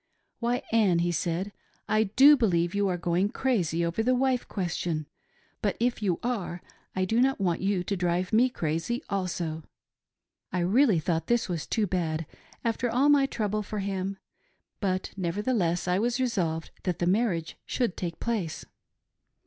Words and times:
'Why, 0.39 0.63
Ann,' 0.71 0.97
he 0.97 1.11
said,' 1.11 1.51
I 2.01 2.05
do 2.05 2.35
believe 2.35 2.73
you 2.73 2.87
are 2.87 2.97
going 2.97 3.29
crazy 3.29 3.85
over 3.85 4.01
the 4.01 4.15
wife 4.15 4.47
question; 4.47 5.05
but 5.61 5.77
if 5.79 6.01
you 6.01 6.19
are 6.23 6.63
I 6.95 7.05
do 7.05 7.21
not 7.21 7.39
want 7.39 7.61
you 7.61 7.83
to 7.83 7.95
drive 7.95 8.33
me 8.33 8.49
crazy 8.49 9.03
also. 9.09 9.61
I 10.51 10.61
rea:lly 10.61 10.97
thought 10.99 11.27
this 11.27 11.47
was 11.47 11.67
too 11.67 11.85
bad, 11.85 12.25
after 12.65 12.89
all 12.89 13.09
my 13.09 13.27
trouble 13.27 13.61
for 13.61 13.77
him; 13.77 14.17
but 14.79 15.13
nev 15.15 15.35
ertheless 15.35 15.87
I 15.87 15.99
was 15.99 16.19
resolved 16.19 16.71
that 16.81 16.97
the 16.97 17.05
marriage 17.05 17.55
should 17.67 17.95
take 17.95 18.19
place. 18.19 18.65